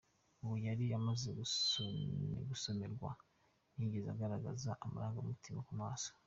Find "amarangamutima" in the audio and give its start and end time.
4.85-5.61